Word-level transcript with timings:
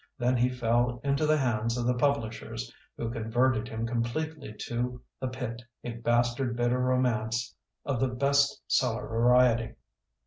Then 0.17 0.35
he 0.35 0.49
fell 0.49 0.99
into 1.03 1.27
the 1.27 1.37
hands 1.37 1.77
of 1.77 1.85
the 1.85 1.93
publishers 1.93 2.73
who 2.97 3.11
con 3.13 3.31
verted 3.31 3.67
him 3.67 3.85
completely 3.85 4.51
to 4.61 4.99
The 5.19 5.27
Pit', 5.27 5.61
a 5.83 5.91
bastard 5.91 6.57
bit 6.57 6.73
of 6.73 6.81
romance 6.81 7.53
of 7.85 7.99
the 7.99 8.07
best 8.07 8.63
seller 8.65 9.07
variety. 9.07 9.75